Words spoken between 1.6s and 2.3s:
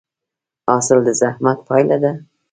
پایله ده؟